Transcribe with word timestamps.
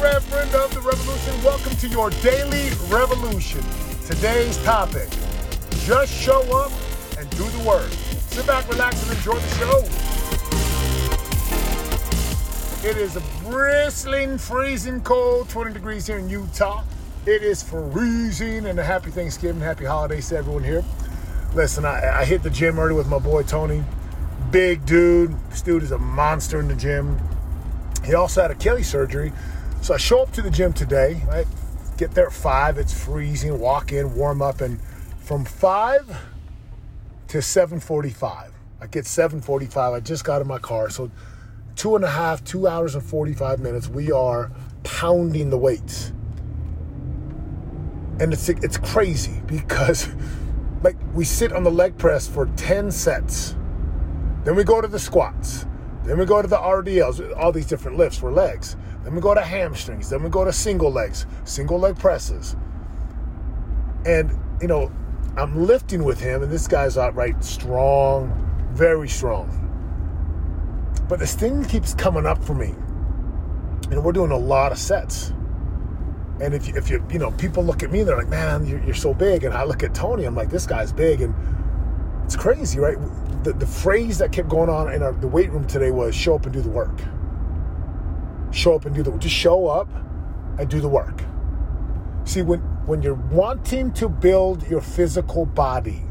Reverend 0.00 0.54
of 0.54 0.72
the 0.72 0.80
Revolution. 0.80 1.42
Welcome 1.44 1.76
to 1.76 1.88
your 1.88 2.08
daily 2.08 2.70
revolution. 2.88 3.62
Today's 4.06 4.56
topic 4.64 5.10
just 5.84 6.10
show 6.10 6.40
up 6.56 6.72
and 7.18 7.28
do 7.30 7.46
the 7.50 7.58
work. 7.68 7.90
Sit 8.30 8.46
back, 8.46 8.66
relax, 8.70 9.02
and 9.02 9.12
enjoy 9.12 9.34
the 9.34 9.48
show. 9.58 9.84
It 12.88 12.96
is 12.96 13.16
a 13.16 13.22
bristling, 13.44 14.38
freezing 14.38 15.02
cold, 15.02 15.50
20 15.50 15.74
degrees 15.74 16.06
here 16.06 16.16
in 16.16 16.30
Utah. 16.30 16.82
It 17.26 17.42
is 17.42 17.62
freezing, 17.62 18.64
and 18.64 18.80
a 18.80 18.82
happy 18.82 19.10
Thanksgiving, 19.10 19.60
happy 19.60 19.84
holidays 19.84 20.30
to 20.30 20.38
everyone 20.38 20.64
here. 20.64 20.82
Listen, 21.52 21.84
I, 21.84 22.20
I 22.20 22.24
hit 22.24 22.42
the 22.42 22.48
gym 22.48 22.78
early 22.78 22.94
with 22.94 23.08
my 23.08 23.18
boy 23.18 23.42
Tony. 23.42 23.84
Big 24.50 24.86
dude. 24.86 25.36
This 25.50 25.60
dude 25.60 25.82
is 25.82 25.92
a 25.92 25.98
monster 25.98 26.58
in 26.58 26.68
the 26.68 26.74
gym. 26.74 27.20
He 28.02 28.14
also 28.14 28.40
had 28.40 28.50
Achilles 28.50 28.88
surgery. 28.88 29.30
So 29.82 29.94
I 29.94 29.96
show 29.96 30.20
up 30.20 30.30
to 30.32 30.42
the 30.42 30.50
gym 30.50 30.74
today, 30.74 31.22
right? 31.26 31.46
Get 31.96 32.10
there 32.12 32.26
at 32.26 32.32
five, 32.32 32.76
it's 32.76 32.92
freezing, 32.92 33.58
walk 33.58 33.92
in, 33.92 34.14
warm 34.14 34.42
up, 34.42 34.60
and 34.60 34.78
from 35.20 35.44
five 35.44 36.06
to 37.28 37.38
7:45. 37.38 38.50
I 38.80 38.86
get 38.86 39.06
7:45. 39.06 39.94
I 39.94 40.00
just 40.00 40.24
got 40.24 40.42
in 40.42 40.48
my 40.48 40.58
car. 40.58 40.90
So 40.90 41.10
two 41.76 41.96
and 41.96 42.04
a 42.04 42.10
half, 42.10 42.44
two 42.44 42.68
hours 42.68 42.94
and 42.94 43.02
45 43.02 43.60
minutes, 43.60 43.88
we 43.88 44.12
are 44.12 44.50
pounding 44.82 45.48
the 45.48 45.58
weights. 45.58 46.12
And 48.18 48.34
it's 48.34 48.50
it's 48.50 48.76
crazy 48.76 49.40
because 49.46 50.08
like 50.82 50.96
we 51.14 51.24
sit 51.24 51.52
on 51.54 51.64
the 51.64 51.70
leg 51.70 51.96
press 51.96 52.28
for 52.28 52.46
10 52.56 52.90
sets. 52.90 53.56
Then 54.44 54.56
we 54.56 54.64
go 54.64 54.82
to 54.82 54.88
the 54.88 54.98
squats. 54.98 55.64
Then 56.04 56.18
we 56.18 56.24
go 56.24 56.40
to 56.40 56.48
the 56.48 56.56
RDLs, 56.56 57.36
all 57.36 57.52
these 57.52 57.66
different 57.66 57.98
lifts 57.98 58.18
for 58.18 58.30
legs. 58.32 58.76
Then 59.04 59.14
we 59.14 59.20
go 59.20 59.34
to 59.34 59.40
hamstrings. 59.40 60.10
Then 60.10 60.22
we 60.22 60.30
go 60.30 60.44
to 60.44 60.52
single 60.52 60.90
legs, 60.90 61.26
single 61.44 61.78
leg 61.78 61.98
presses. 61.98 62.56
And, 64.06 64.36
you 64.60 64.68
know, 64.68 64.90
I'm 65.36 65.66
lifting 65.66 66.04
with 66.04 66.18
him, 66.20 66.42
and 66.42 66.50
this 66.50 66.66
guy's 66.66 66.96
outright 66.98 67.44
strong, 67.44 68.68
very 68.72 69.08
strong. 69.08 69.56
But 71.08 71.18
this 71.18 71.34
thing 71.34 71.64
keeps 71.64 71.94
coming 71.94 72.26
up 72.26 72.42
for 72.42 72.54
me. 72.54 72.74
And 73.90 74.02
we're 74.04 74.12
doing 74.12 74.30
a 74.30 74.38
lot 74.38 74.72
of 74.72 74.78
sets. 74.78 75.32
And 76.40 76.54
if 76.54 76.66
you, 76.66 76.74
if 76.76 76.88
you, 76.88 77.04
you 77.10 77.18
know, 77.18 77.30
people 77.32 77.62
look 77.62 77.82
at 77.82 77.90
me, 77.90 78.00
and 78.00 78.08
they're 78.08 78.16
like, 78.16 78.28
man, 78.28 78.64
you're, 78.64 78.82
you're 78.84 78.94
so 78.94 79.12
big. 79.12 79.44
And 79.44 79.52
I 79.52 79.64
look 79.64 79.82
at 79.82 79.94
Tony, 79.94 80.24
I'm 80.24 80.34
like, 80.34 80.50
this 80.50 80.66
guy's 80.66 80.92
big. 80.92 81.20
And 81.20 81.34
it's 82.30 82.36
crazy, 82.36 82.78
right? 82.78 82.96
The, 83.42 83.52
the 83.52 83.66
phrase 83.66 84.18
that 84.18 84.30
kept 84.30 84.48
going 84.48 84.70
on 84.70 84.92
in 84.92 85.02
our, 85.02 85.12
the 85.12 85.26
weight 85.26 85.50
room 85.50 85.66
today 85.66 85.90
was 85.90 86.14
show 86.14 86.36
up 86.36 86.44
and 86.44 86.52
do 86.52 86.60
the 86.60 86.68
work. 86.68 86.96
Show 88.52 88.76
up 88.76 88.84
and 88.84 88.94
do 88.94 89.02
the 89.02 89.10
work. 89.10 89.20
Just 89.20 89.34
show 89.34 89.66
up 89.66 89.88
and 90.58 90.68
do 90.68 90.80
the 90.80 90.88
work. 90.88 91.22
See, 92.24 92.42
when, 92.42 92.60
when 92.86 93.02
you're 93.02 93.14
wanting 93.14 93.92
to 93.94 94.08
build 94.08 94.68
your 94.68 94.80
physical 94.80 95.44
body, 95.44 96.04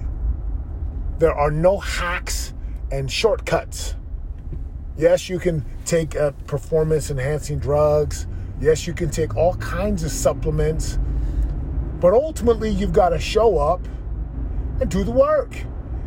there 1.20 1.34
are 1.34 1.52
no 1.52 1.78
hacks 1.80 2.54
and 2.92 3.10
shortcuts. 3.10 3.96
Yes, 4.98 5.30
you 5.30 5.40
can 5.40 5.64
take 5.86 6.18
uh, 6.18 6.32
performance 6.48 7.10
enhancing 7.10 7.60
drugs 7.60 8.28
Yes, 8.62 8.86
you 8.86 8.94
can 8.94 9.10
take 9.10 9.38
all 9.38 9.56
kinds 9.56 10.04
of 10.04 10.12
supplements, 10.12 11.00
but 12.02 12.14
ultimately 12.14 12.70
you've 12.70 12.92
got 12.92 13.10
to 13.10 13.20
show 13.20 13.58
up 13.58 13.80
and 14.82 14.92
do 14.92 15.06
the 15.06 15.12
work. 15.12 15.56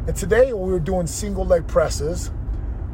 And 0.06 0.16
today 0.16 0.52
we 0.52 0.72
were 0.72 0.80
doing 0.80 1.06
single 1.06 1.44
leg 1.44 1.66
presses 1.66 2.30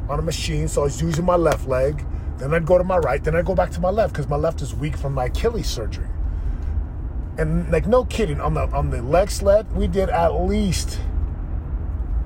on 0.07 0.19
a 0.19 0.21
machine, 0.21 0.67
so 0.67 0.81
I 0.81 0.83
was 0.85 1.01
using 1.01 1.25
my 1.25 1.35
left 1.35 1.67
leg. 1.67 2.05
Then 2.37 2.53
I'd 2.53 2.65
go 2.65 2.77
to 2.77 2.83
my 2.83 2.97
right, 2.97 3.23
then 3.23 3.35
I'd 3.35 3.45
go 3.45 3.55
back 3.55 3.71
to 3.71 3.79
my 3.79 3.89
left 3.89 4.13
because 4.13 4.29
my 4.29 4.37
left 4.37 4.61
is 4.61 4.73
weak 4.73 4.95
from 4.95 5.13
my 5.13 5.25
Achilles 5.25 5.67
surgery. 5.67 6.07
And 7.37 7.71
like 7.71 7.87
no 7.87 8.05
kidding, 8.05 8.39
on 8.39 8.53
the 8.53 8.61
on 8.67 8.89
the 8.89 9.01
leg 9.01 9.31
sled, 9.31 9.71
we 9.75 9.87
did 9.87 10.09
at 10.09 10.29
least 10.29 10.99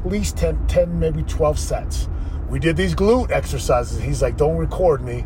at 0.04 0.12
least 0.12 0.38
10, 0.38 0.68
10 0.68 1.00
maybe 1.00 1.24
12 1.24 1.58
sets. 1.58 2.10
We 2.50 2.60
did 2.60 2.76
these 2.76 2.94
glute 2.94 3.32
exercises. 3.32 4.02
He's 4.02 4.22
like, 4.22 4.38
don't 4.38 4.58
record 4.58 5.02
me 5.02 5.26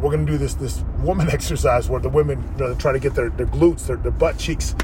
we're 0.00 0.10
gonna 0.10 0.24
do 0.24 0.38
this 0.38 0.54
this 0.54 0.84
woman 0.98 1.28
exercise 1.32 1.88
where 1.88 2.00
the 2.00 2.08
women 2.08 2.42
you 2.58 2.66
know, 2.66 2.74
try 2.74 2.92
to 2.92 2.98
get 2.98 3.14
their, 3.14 3.30
their 3.30 3.46
glutes, 3.46 3.86
their, 3.86 3.96
their 3.96 4.12
butt 4.12 4.38
cheeks, 4.38 4.74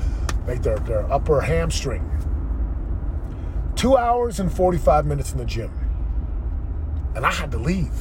make 0.46 0.62
their, 0.62 0.78
their 0.80 1.10
upper 1.12 1.40
hamstring. 1.40 2.10
Two 3.84 3.98
hours 3.98 4.40
and 4.40 4.50
45 4.50 5.04
minutes 5.04 5.32
in 5.32 5.36
the 5.36 5.44
gym. 5.44 5.70
And 7.14 7.26
I 7.26 7.30
had 7.30 7.50
to 7.50 7.58
leave. 7.58 7.92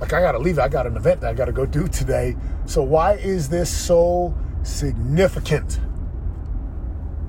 Like 0.00 0.14
I 0.14 0.22
gotta 0.22 0.38
leave. 0.38 0.58
I 0.58 0.66
got 0.68 0.86
an 0.86 0.96
event 0.96 1.20
that 1.20 1.28
I 1.28 1.34
gotta 1.34 1.52
go 1.52 1.66
do 1.66 1.86
today. 1.88 2.34
So 2.64 2.82
why 2.82 3.16
is 3.16 3.50
this 3.50 3.68
so 3.68 4.34
significant? 4.62 5.78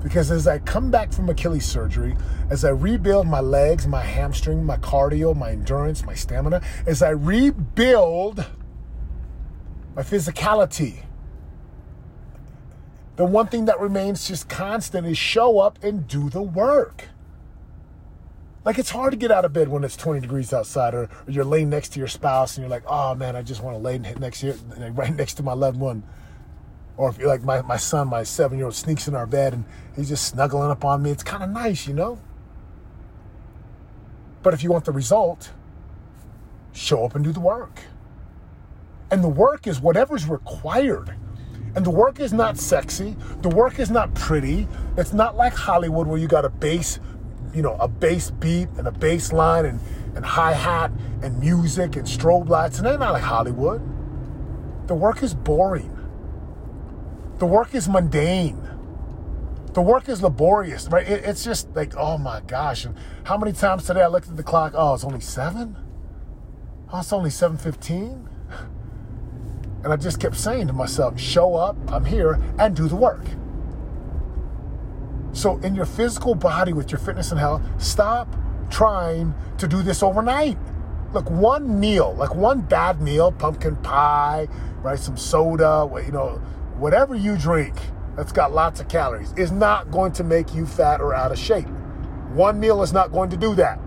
Because 0.02 0.30
as 0.30 0.48
I 0.48 0.60
come 0.60 0.90
back 0.90 1.12
from 1.12 1.28
Achilles 1.28 1.66
surgery, 1.66 2.16
as 2.48 2.64
I 2.64 2.70
rebuild 2.70 3.26
my 3.26 3.40
legs, 3.40 3.86
my 3.86 4.00
hamstring, 4.00 4.64
my 4.64 4.78
cardio, 4.78 5.36
my 5.36 5.50
endurance, 5.50 6.02
my 6.02 6.14
stamina, 6.14 6.62
as 6.86 7.02
I 7.02 7.10
rebuild 7.10 8.46
my 9.94 10.02
physicality. 10.02 11.00
The 13.16 13.26
one 13.26 13.48
thing 13.48 13.66
that 13.66 13.78
remains 13.78 14.26
just 14.26 14.48
constant 14.48 15.06
is 15.06 15.18
show 15.18 15.58
up 15.58 15.84
and 15.84 16.08
do 16.08 16.30
the 16.30 16.40
work. 16.40 17.08
Like 18.64 18.78
it's 18.78 18.90
hard 18.90 19.12
to 19.12 19.16
get 19.16 19.30
out 19.30 19.44
of 19.44 19.52
bed 19.52 19.68
when 19.68 19.84
it's 19.84 19.96
20 19.96 20.20
degrees 20.20 20.52
outside, 20.52 20.92
or, 20.92 21.04
or 21.04 21.10
you're 21.28 21.44
laying 21.44 21.70
next 21.70 21.90
to 21.90 21.98
your 21.98 22.08
spouse 22.08 22.56
and 22.56 22.62
you're 22.62 22.70
like, 22.70 22.84
oh 22.86 23.14
man, 23.14 23.34
I 23.36 23.42
just 23.42 23.62
want 23.62 23.74
to 23.76 23.80
lay 23.80 23.98
next 23.98 24.40
to 24.40 24.54
right 24.92 25.14
next 25.14 25.34
to 25.34 25.42
my 25.42 25.54
loved 25.54 25.80
one. 25.80 26.02
Or 26.96 27.08
if 27.08 27.16
you're 27.16 27.28
like 27.28 27.42
my, 27.42 27.62
my 27.62 27.78
son, 27.78 28.08
my 28.08 28.22
seven 28.22 28.58
year 28.58 28.66
old 28.66 28.74
sneaks 28.74 29.08
in 29.08 29.14
our 29.14 29.26
bed 29.26 29.54
and 29.54 29.64
he's 29.96 30.10
just 30.10 30.26
snuggling 30.26 30.70
up 30.70 30.84
on 30.84 31.02
me, 31.02 31.10
it's 31.10 31.22
kind 31.22 31.42
of 31.42 31.48
nice, 31.48 31.86
you 31.86 31.94
know? 31.94 32.20
But 34.42 34.52
if 34.52 34.62
you 34.62 34.70
want 34.70 34.84
the 34.84 34.92
result, 34.92 35.52
show 36.72 37.04
up 37.04 37.14
and 37.14 37.24
do 37.24 37.32
the 37.32 37.40
work. 37.40 37.80
And 39.10 39.24
the 39.24 39.28
work 39.28 39.66
is 39.66 39.80
whatever's 39.80 40.26
required. 40.26 41.14
And 41.74 41.86
the 41.86 41.90
work 41.90 42.20
is 42.20 42.32
not 42.32 42.58
sexy. 42.58 43.16
The 43.42 43.48
work 43.48 43.78
is 43.78 43.90
not 43.90 44.14
pretty. 44.14 44.68
It's 44.96 45.12
not 45.12 45.36
like 45.36 45.54
Hollywood 45.54 46.06
where 46.06 46.18
you 46.18 46.28
got 46.28 46.44
a 46.44 46.48
bass, 46.48 46.98
you 47.54 47.62
know, 47.62 47.76
a 47.76 47.88
bass 47.88 48.30
beat 48.30 48.68
and 48.76 48.86
a 48.86 48.92
bass 48.92 49.32
line 49.32 49.66
and, 49.66 49.80
and 50.14 50.24
hi 50.24 50.52
hat 50.52 50.90
and 51.22 51.38
music 51.38 51.96
and 51.96 52.06
strobe 52.06 52.48
lights. 52.48 52.78
And 52.78 52.86
they're 52.86 52.98
not 52.98 53.12
like 53.12 53.22
Hollywood. 53.22 53.80
The 54.88 54.94
work 54.94 55.22
is 55.22 55.34
boring. 55.34 55.96
The 57.38 57.46
work 57.46 57.74
is 57.74 57.88
mundane. 57.88 58.66
The 59.72 59.82
work 59.82 60.08
is 60.08 60.20
laborious, 60.22 60.88
right? 60.88 61.06
It, 61.08 61.24
it's 61.24 61.44
just 61.44 61.74
like, 61.76 61.96
oh 61.96 62.18
my 62.18 62.40
gosh. 62.40 62.84
And 62.84 62.96
how 63.24 63.38
many 63.38 63.52
times 63.52 63.86
today 63.86 64.02
I 64.02 64.08
looked 64.08 64.28
at 64.28 64.36
the 64.36 64.42
clock? 64.42 64.72
Oh, 64.74 64.94
it's 64.94 65.04
only 65.04 65.20
seven? 65.20 65.76
Oh, 66.92 66.98
it's 66.98 67.12
only 67.12 67.30
7.15? 67.30 68.26
And 69.84 69.92
I 69.92 69.96
just 69.96 70.20
kept 70.20 70.36
saying 70.36 70.66
to 70.66 70.72
myself, 70.72 71.18
show 71.20 71.54
up, 71.54 71.76
I'm 71.90 72.04
here, 72.04 72.40
and 72.58 72.74
do 72.74 72.88
the 72.88 72.96
work. 72.96 73.24
So, 75.32 75.58
in 75.58 75.74
your 75.74 75.86
physical 75.86 76.34
body 76.34 76.72
with 76.72 76.90
your 76.90 76.98
fitness 76.98 77.30
and 77.30 77.38
health, 77.38 77.62
stop 77.78 78.34
trying 78.70 79.34
to 79.58 79.68
do 79.68 79.82
this 79.82 80.02
overnight. 80.02 80.58
Look, 81.12 81.30
one 81.30 81.78
meal, 81.80 82.14
like 82.14 82.34
one 82.34 82.60
bad 82.60 83.00
meal, 83.00 83.32
pumpkin 83.32 83.76
pie, 83.76 84.48
right, 84.82 84.98
some 84.98 85.16
soda, 85.16 85.88
you 86.04 86.12
know, 86.12 86.40
whatever 86.78 87.14
you 87.14 87.36
drink 87.36 87.74
that's 88.16 88.32
got 88.32 88.52
lots 88.52 88.80
of 88.80 88.88
calories, 88.88 89.32
is 89.36 89.50
not 89.50 89.90
going 89.90 90.12
to 90.12 90.24
make 90.24 90.54
you 90.54 90.66
fat 90.66 91.00
or 91.00 91.14
out 91.14 91.32
of 91.32 91.38
shape. 91.38 91.68
One 92.32 92.60
meal 92.60 92.82
is 92.82 92.92
not 92.92 93.12
going 93.12 93.30
to 93.30 93.36
do 93.36 93.54
that. 93.56 93.80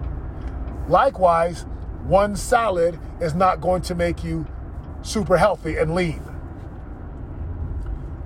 Likewise, 0.89 1.65
one 2.03 2.35
salad 2.35 2.99
is 3.21 3.33
not 3.33 3.61
going 3.61 3.81
to 3.83 3.95
make 3.95 4.23
you 4.23 4.45
super 5.01 5.37
healthy 5.37 5.77
and 5.77 5.95
lean. 5.95 6.21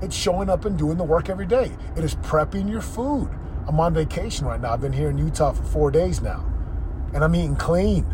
It's 0.01 0.15
showing 0.15 0.49
up 0.49 0.65
and 0.65 0.77
doing 0.77 0.97
the 0.97 1.03
work 1.03 1.29
every 1.29 1.47
day. 1.47 1.71
It 1.95 2.03
is 2.03 2.15
prepping 2.15 2.69
your 2.69 2.81
food. 2.81 3.29
I'm 3.67 3.79
on 3.79 3.93
vacation 3.93 4.45
right 4.45 4.61
now. 4.61 4.73
I've 4.73 4.81
been 4.81 4.93
here 4.93 5.09
in 5.09 5.17
Utah 5.17 5.51
for 5.51 5.63
four 5.63 5.91
days 5.91 6.21
now. 6.21 6.45
And 7.13 7.23
I'm 7.23 7.33
eating 7.35 7.55
clean, 7.55 8.05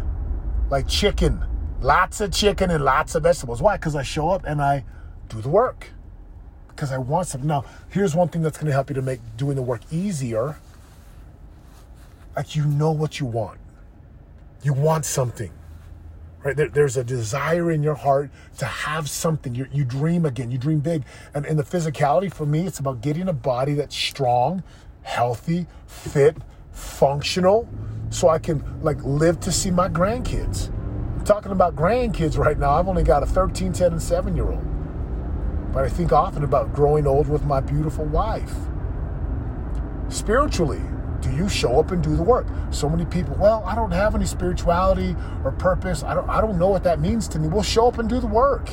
like 0.69 0.87
chicken, 0.87 1.43
lots 1.81 2.21
of 2.21 2.31
chicken 2.31 2.71
and 2.71 2.83
lots 2.83 3.15
of 3.15 3.23
vegetables. 3.23 3.61
Why? 3.61 3.77
Because 3.77 3.95
I 3.95 4.03
show 4.03 4.29
up 4.29 4.45
and 4.45 4.61
I 4.61 4.85
do 5.29 5.41
the 5.41 5.49
work. 5.49 5.89
Because 6.69 6.91
I 6.91 6.97
want 6.97 7.27
something. 7.27 7.47
Now, 7.47 7.65
here's 7.89 8.15
one 8.15 8.29
thing 8.29 8.41
that's 8.41 8.57
going 8.57 8.67
to 8.67 8.73
help 8.73 8.89
you 8.89 8.95
to 8.95 9.01
make 9.01 9.19
doing 9.37 9.55
the 9.55 9.61
work 9.61 9.81
easier. 9.91 10.57
Like 12.35 12.55
you 12.55 12.65
know 12.65 12.91
what 12.91 13.19
you 13.19 13.25
want. 13.25 13.59
You 14.63 14.73
want 14.73 15.05
something 15.05 15.51
right? 16.43 16.55
There, 16.55 16.69
there's 16.69 16.97
a 16.97 17.03
desire 17.03 17.71
in 17.71 17.83
your 17.83 17.95
heart 17.95 18.29
to 18.57 18.65
have 18.65 19.09
something. 19.09 19.55
You, 19.55 19.67
you 19.71 19.85
dream 19.85 20.25
again, 20.25 20.51
you 20.51 20.57
dream 20.57 20.79
big. 20.79 21.03
And 21.33 21.45
in 21.45 21.57
the 21.57 21.63
physicality, 21.63 22.33
for 22.33 22.45
me, 22.45 22.67
it's 22.67 22.79
about 22.79 23.01
getting 23.01 23.29
a 23.29 23.33
body 23.33 23.73
that's 23.73 23.95
strong, 23.95 24.63
healthy, 25.03 25.67
fit, 25.87 26.37
functional, 26.71 27.67
so 28.09 28.29
I 28.29 28.39
can 28.39 28.63
like 28.81 29.03
live 29.03 29.39
to 29.41 29.51
see 29.51 29.71
my 29.71 29.89
grandkids. 29.89 30.69
I'm 31.17 31.23
talking 31.25 31.51
about 31.51 31.75
grandkids 31.75 32.37
right 32.37 32.57
now. 32.59 32.71
I've 32.71 32.87
only 32.87 33.03
got 33.03 33.23
a 33.23 33.25
13, 33.25 33.73
10, 33.73 33.93
and 33.93 34.01
7 34.01 34.35
year 34.35 34.51
old. 34.51 34.63
but 35.73 35.85
I 35.85 35.89
think 35.89 36.11
often 36.11 36.43
about 36.43 36.73
growing 36.73 37.07
old 37.07 37.27
with 37.27 37.45
my 37.45 37.59
beautiful 37.61 38.05
wife. 38.05 38.53
Spiritually, 40.09 40.81
do 41.23 41.31
you 41.31 41.47
show 41.47 41.79
up 41.79 41.91
and 41.91 42.03
do 42.03 42.15
the 42.15 42.23
work? 42.23 42.45
So 42.71 42.89
many 42.89 43.05
people, 43.05 43.35
well, 43.39 43.63
I 43.65 43.75
don't 43.75 43.91
have 43.91 44.13
any 44.13 44.25
spirituality 44.25 45.15
or 45.43 45.51
purpose. 45.51 46.03
I 46.03 46.13
don't 46.13 46.29
I 46.29 46.41
don't 46.41 46.59
know 46.59 46.67
what 46.67 46.83
that 46.83 46.99
means 46.99 47.27
to 47.29 47.39
me. 47.39 47.47
Well, 47.47 47.63
show 47.63 47.87
up 47.87 47.97
and 47.97 48.09
do 48.09 48.19
the 48.19 48.27
work. 48.27 48.69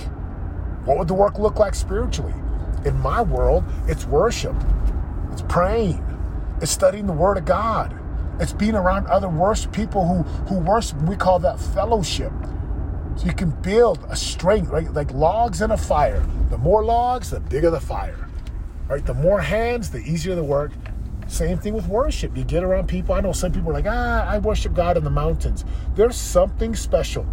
What 0.84 0.98
would 0.98 1.08
the 1.08 1.14
work 1.14 1.38
look 1.38 1.58
like 1.58 1.74
spiritually? 1.74 2.34
In 2.84 2.98
my 2.98 3.22
world, 3.22 3.64
it's 3.86 4.04
worship. 4.06 4.56
It's 5.32 5.42
praying. 5.42 6.04
It's 6.60 6.72
studying 6.72 7.06
the 7.06 7.12
word 7.12 7.38
of 7.38 7.44
God. 7.44 7.96
It's 8.40 8.52
being 8.52 8.74
around 8.74 9.06
other 9.06 9.28
worship 9.28 9.72
people 9.72 10.06
who 10.06 10.22
who 10.48 10.58
worship. 10.58 11.00
We 11.02 11.16
call 11.16 11.38
that 11.40 11.60
fellowship. 11.60 12.32
So 13.16 13.26
you 13.26 13.32
can 13.32 13.50
build 13.50 14.04
a 14.08 14.16
strength, 14.16 14.70
right? 14.70 14.92
Like 14.92 15.12
logs 15.12 15.60
in 15.60 15.70
a 15.70 15.76
fire. 15.76 16.24
The 16.48 16.58
more 16.58 16.84
logs, 16.84 17.30
the 17.30 17.40
bigger 17.40 17.70
the 17.70 17.80
fire. 17.80 18.28
Right? 18.88 19.04
The 19.04 19.14
more 19.14 19.40
hands, 19.40 19.90
the 19.90 19.98
easier 19.98 20.34
the 20.34 20.42
work. 20.42 20.72
Same 21.30 21.58
thing 21.58 21.74
with 21.74 21.86
worship. 21.86 22.36
You 22.36 22.42
get 22.42 22.64
around 22.64 22.88
people. 22.88 23.14
I 23.14 23.20
know 23.20 23.30
some 23.30 23.52
people 23.52 23.70
are 23.70 23.74
like, 23.74 23.86
ah, 23.86 24.26
I 24.28 24.38
worship 24.38 24.74
God 24.74 24.96
in 24.96 25.04
the 25.04 25.10
mountains. 25.10 25.64
There's 25.94 26.16
something 26.16 26.74
special 26.74 27.24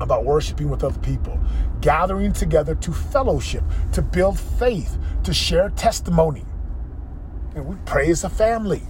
about 0.00 0.24
worshiping 0.24 0.70
with 0.70 0.82
other 0.82 0.98
people, 1.00 1.38
gathering 1.82 2.32
together 2.32 2.74
to 2.76 2.90
fellowship, 2.90 3.62
to 3.92 4.00
build 4.00 4.40
faith, 4.40 4.96
to 5.24 5.34
share 5.34 5.68
testimony. 5.68 6.46
And 7.54 7.66
we 7.66 7.76
pray 7.84 8.10
as 8.10 8.24
a 8.24 8.30
family. 8.30 8.80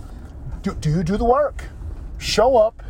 Do, 0.62 0.72
do 0.74 0.88
you 0.88 1.02
do 1.02 1.16
the 1.16 1.24
work? 1.24 1.64
Show 2.18 2.56
up 2.56 2.84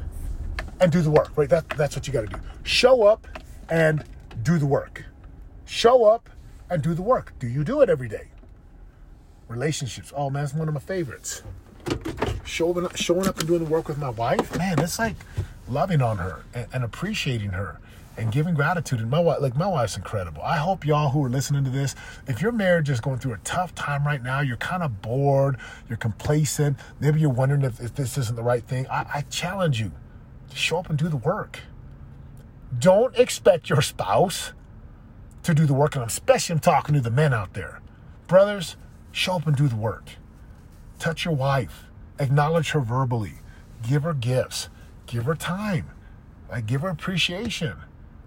and 0.80 0.92
do 0.92 1.00
the 1.00 1.10
work, 1.10 1.32
right? 1.34 1.48
That, 1.48 1.66
that's 1.70 1.96
what 1.96 2.06
you 2.06 2.12
got 2.12 2.22
to 2.22 2.26
do. 2.26 2.40
Show 2.62 3.04
up 3.04 3.26
and 3.70 4.04
do 4.42 4.58
the 4.58 4.66
work. 4.66 5.06
Show 5.64 6.04
up 6.04 6.28
and 6.68 6.82
do 6.82 6.92
the 6.92 7.02
work. 7.02 7.32
Do 7.38 7.48
you 7.48 7.64
do 7.64 7.80
it 7.80 7.88
every 7.88 8.08
day? 8.08 8.28
Relationships. 9.50 10.12
Oh 10.16 10.30
man, 10.30 10.44
it's 10.44 10.54
one 10.54 10.68
of 10.68 10.74
my 10.74 10.80
favorites. 10.80 11.42
Showing 12.44 12.84
up, 12.84 12.96
showing 12.96 13.26
up 13.26 13.36
and 13.40 13.48
doing 13.48 13.64
the 13.64 13.68
work 13.70 13.88
with 13.88 13.98
my 13.98 14.10
wife, 14.10 14.56
man, 14.56 14.78
it's 14.78 14.96
like 14.96 15.16
loving 15.68 16.00
on 16.00 16.18
her 16.18 16.44
and, 16.54 16.68
and 16.72 16.84
appreciating 16.84 17.50
her 17.50 17.80
and 18.16 18.30
giving 18.30 18.54
gratitude. 18.54 19.00
And 19.00 19.10
my 19.10 19.18
wife, 19.18 19.40
like 19.40 19.56
my 19.56 19.66
wife's 19.66 19.96
incredible. 19.96 20.40
I 20.42 20.58
hope 20.58 20.86
y'all 20.86 21.10
who 21.10 21.24
are 21.24 21.28
listening 21.28 21.64
to 21.64 21.70
this, 21.70 21.96
if 22.28 22.40
your 22.40 22.52
marriage 22.52 22.90
is 22.90 23.00
going 23.00 23.18
through 23.18 23.32
a 23.32 23.38
tough 23.38 23.74
time 23.74 24.06
right 24.06 24.22
now, 24.22 24.40
you're 24.40 24.56
kind 24.56 24.84
of 24.84 25.02
bored, 25.02 25.56
you're 25.88 25.98
complacent, 25.98 26.76
maybe 27.00 27.18
you're 27.18 27.30
wondering 27.30 27.62
if, 27.62 27.80
if 27.80 27.96
this 27.96 28.16
isn't 28.18 28.36
the 28.36 28.44
right 28.44 28.62
thing. 28.62 28.86
I, 28.86 29.04
I 29.14 29.20
challenge 29.22 29.80
you 29.80 29.90
to 30.50 30.56
show 30.56 30.78
up 30.78 30.88
and 30.88 30.96
do 30.96 31.08
the 31.08 31.16
work. 31.16 31.58
Don't 32.78 33.16
expect 33.18 33.68
your 33.68 33.82
spouse 33.82 34.52
to 35.42 35.54
do 35.54 35.66
the 35.66 35.74
work, 35.74 35.96
and 35.96 36.04
especially 36.04 36.54
I'm 36.54 36.60
talking 36.60 36.94
to 36.94 37.00
the 37.00 37.10
men 37.10 37.34
out 37.34 37.54
there. 37.54 37.80
Brothers, 38.28 38.76
Show 39.12 39.36
up 39.36 39.46
and 39.46 39.56
do 39.56 39.68
the 39.68 39.76
work. 39.76 40.10
Touch 40.98 41.24
your 41.24 41.34
wife. 41.34 41.84
Acknowledge 42.18 42.70
her 42.70 42.80
verbally. 42.80 43.34
Give 43.86 44.02
her 44.02 44.14
gifts. 44.14 44.68
Give 45.06 45.24
her 45.24 45.34
time. 45.34 45.90
Like 46.50 46.66
give 46.66 46.82
her 46.82 46.88
appreciation. 46.88 47.76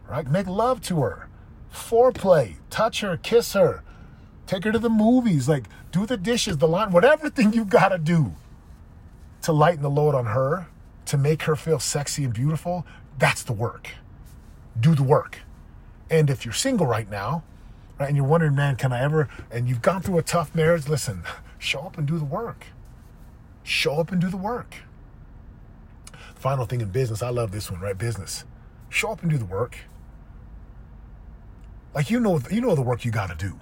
Right? 0.10 0.30
Make 0.30 0.48
love 0.48 0.82
to 0.84 1.02
her. 1.02 1.30
Foreplay. 1.72 2.58
Touch 2.70 3.02
her. 3.02 3.18
Kiss 3.18 3.54
her. 3.54 3.84
Take 4.48 4.64
her 4.66 4.72
to 4.72 4.80
the 4.80 4.90
movies. 4.90 5.48
Like 5.48 5.66
do 5.92 6.06
the 6.06 6.18
dishes, 6.18 6.58
the 6.58 6.68
laundry, 6.68 6.94
whatever 6.94 7.30
thing 7.32 7.54
you 7.54 7.66
gotta 7.66 7.98
do 7.98 8.36
to 9.44 9.52
lighten 9.52 9.84
the 9.84 9.90
load 9.90 10.16
on 10.16 10.26
her, 10.28 10.68
to 11.06 11.18
make 11.18 11.44
her 11.44 11.56
feel 11.56 11.80
sexy 11.80 12.24
and 12.24 12.34
beautiful. 12.34 12.86
That's 13.20 13.44
the 13.44 13.54
work. 13.54 13.90
Do 14.80 14.96
the 14.96 15.04
work. 15.04 15.40
And 16.10 16.30
if 16.30 16.46
you're 16.46 16.54
single 16.54 16.88
right 16.88 17.10
now, 17.10 17.44
right? 18.04 18.10
And 18.10 18.18
you're 18.18 18.26
wondering, 18.26 18.54
man, 18.54 18.76
can 18.76 18.92
I 18.92 19.02
ever? 19.02 19.30
And 19.50 19.70
you've 19.70 19.82
gone 19.82 20.02
through 20.02 20.18
a 20.18 20.24
tough 20.24 20.54
marriage. 20.54 20.90
Listen, 20.90 21.24
show 21.58 21.80
up 21.80 21.98
and 21.98 22.06
do 22.06 22.20
the 22.20 22.26
work. 22.26 22.66
Show 23.64 23.96
up 23.96 24.12
and 24.12 24.20
do 24.20 24.30
the 24.30 24.38
work. 24.38 24.76
Final 26.36 26.66
thing 26.66 26.82
in 26.82 26.90
business, 26.90 27.24
I 27.24 27.30
love 27.30 27.52
this 27.52 27.72
one, 27.72 27.80
right? 27.80 27.98
Business. 27.98 28.44
Show 28.90 29.12
up 29.12 29.22
and 29.22 29.32
do 29.32 29.38
the 29.38 29.46
work. 29.46 29.78
Like 31.96 32.10
you 32.10 32.20
know, 32.20 32.42
you 32.52 32.60
know 32.60 32.76
the 32.76 32.82
work 32.82 33.06
you 33.06 33.12
got 33.12 33.30
to 33.30 33.36
do. 33.36 33.58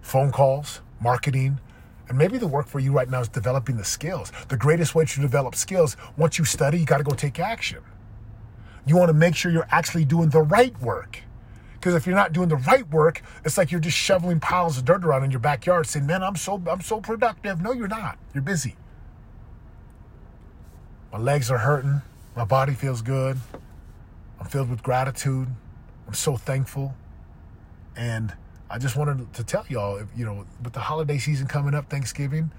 Phone 0.00 0.32
calls, 0.32 0.80
marketing, 1.00 1.60
and 2.08 2.16
maybe 2.16 2.38
the 2.38 2.46
work 2.48 2.66
for 2.66 2.80
you 2.80 2.92
right 2.92 3.08
now 3.08 3.20
is 3.20 3.28
developing 3.28 3.76
the 3.76 3.84
skills. 3.84 4.32
The 4.48 4.56
greatest 4.56 4.94
way 4.94 5.04
to 5.04 5.20
develop 5.20 5.54
skills, 5.54 5.96
once 6.16 6.38
you 6.38 6.46
study, 6.46 6.78
you 6.78 6.86
got 6.86 6.98
to 6.98 7.04
go 7.04 7.14
take 7.14 7.38
action. 7.38 7.80
You 8.86 8.96
want 8.96 9.10
to 9.10 9.14
make 9.14 9.36
sure 9.36 9.52
you're 9.52 9.68
actually 9.70 10.06
doing 10.06 10.30
the 10.30 10.40
right 10.40 10.80
work. 10.80 11.20
Because 11.80 11.94
if 11.94 12.06
you're 12.06 12.14
not 12.14 12.34
doing 12.34 12.50
the 12.50 12.56
right 12.56 12.86
work, 12.90 13.22
it's 13.42 13.56
like 13.56 13.70
you're 13.70 13.80
just 13.80 13.96
shoveling 13.96 14.38
piles 14.38 14.76
of 14.76 14.84
dirt 14.84 15.02
around 15.02 15.24
in 15.24 15.30
your 15.30 15.40
backyard 15.40 15.86
saying, 15.86 16.06
Man, 16.06 16.22
I'm 16.22 16.36
so 16.36 16.62
I'm 16.70 16.82
so 16.82 17.00
productive. 17.00 17.62
No, 17.62 17.72
you're 17.72 17.88
not. 17.88 18.18
You're 18.34 18.42
busy. 18.42 18.76
My 21.10 21.18
legs 21.18 21.50
are 21.50 21.58
hurting. 21.58 22.02
My 22.36 22.44
body 22.44 22.74
feels 22.74 23.00
good. 23.00 23.38
I'm 24.38 24.46
filled 24.46 24.68
with 24.68 24.82
gratitude. 24.82 25.48
I'm 26.06 26.14
so 26.14 26.36
thankful. 26.36 26.94
And 27.96 28.34
I 28.68 28.78
just 28.78 28.94
wanted 28.94 29.32
to 29.34 29.42
tell 29.42 29.64
y'all, 29.68 30.02
you 30.14 30.24
know, 30.26 30.44
with 30.62 30.74
the 30.74 30.80
holiday 30.80 31.18
season 31.18 31.46
coming 31.46 31.74
up, 31.74 31.88
Thanksgiving, 31.88 32.52